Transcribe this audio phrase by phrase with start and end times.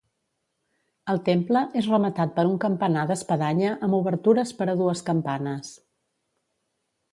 [1.13, 5.73] El temple és rematat per un campanar d'espadanya amb obertures per a dues campanes.